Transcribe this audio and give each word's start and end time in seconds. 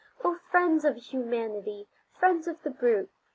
O 0.23 0.33
friends 0.49 0.83
of 0.83 0.95
humanity! 0.95 1.87
friends 2.17 2.47
of 2.47 2.63
the 2.63 2.71
brute! 2.71 3.11